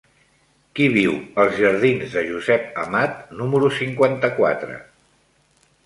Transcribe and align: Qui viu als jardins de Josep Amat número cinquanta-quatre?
Qui 0.77 0.87
viu 0.93 1.13
als 1.43 1.59
jardins 1.59 2.17
de 2.17 2.25
Josep 2.31 2.81
Amat 2.85 3.21
número 3.43 3.73
cinquanta-quatre? 3.81 4.85